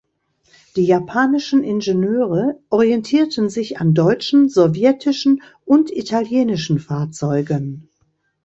[0.77, 7.87] Die japanischen Ingenieure orientierten sich an deutschen, sowjetischen und italienischen Fahrzeugen.